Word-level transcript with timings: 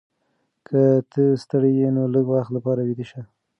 که 0.67 0.81
ته 1.11 1.23
ستړې 1.41 1.71
یې 1.79 1.89
نو 1.95 2.03
لږ 2.13 2.25
وخت 2.33 2.51
لپاره 2.57 2.81
ویده 2.87 3.05
شه. 3.09 3.21